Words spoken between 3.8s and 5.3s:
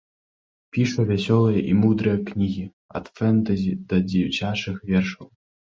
да дзіцячых вершаў.